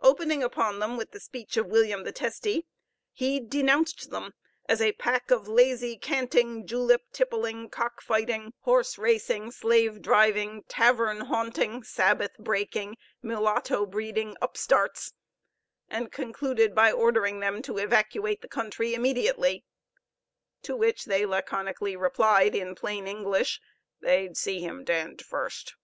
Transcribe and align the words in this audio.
Opening 0.00 0.44
upon 0.44 0.78
them 0.78 0.96
with 0.96 1.10
the 1.10 1.18
speech 1.18 1.56
of 1.56 1.66
William 1.66 2.04
the 2.04 2.12
Testy, 2.12 2.68
he 3.10 3.40
denounced 3.40 4.10
them 4.10 4.32
as 4.68 4.80
a 4.80 4.92
pack 4.92 5.32
of 5.32 5.48
lazy, 5.48 5.96
canting, 5.96 6.68
julep 6.68 7.10
tippling, 7.10 7.68
cock 7.68 8.00
fighting, 8.00 8.54
horse 8.60 8.96
racing, 8.96 9.50
slave 9.50 10.00
driving, 10.00 10.62
tavern 10.68 11.22
haunting, 11.22 11.82
Sabbath 11.82 12.36
breaking, 12.38 12.96
mulatto 13.24 13.84
breeding 13.84 14.36
upstarts: 14.40 15.14
and 15.88 16.12
concluded 16.12 16.76
by 16.76 16.92
ordering 16.92 17.40
them 17.40 17.60
to 17.62 17.78
evacuate 17.78 18.40
the 18.40 18.46
country 18.48 18.94
immediately; 18.94 19.64
to 20.62 20.76
which 20.76 21.06
they 21.06 21.26
laconically 21.26 21.96
replied 21.96 22.54
in 22.54 22.76
plain 22.76 23.08
English, 23.08 23.60
"They'd 24.00 24.36
see 24.36 24.60
him 24.60 24.84
d 24.84 25.04
d 25.16 25.24
first!" 25.24 25.74